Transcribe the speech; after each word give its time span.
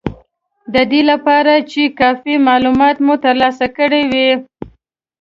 د 0.73 0.75
دې 0.91 1.01
لپاره 1.11 1.53
چې 1.71 1.81
کافي 1.99 2.33
مالومات 2.47 2.97
مو 3.05 3.13
ترلاسه 3.25 3.67
کړي 3.77 4.03
وي 4.11 4.29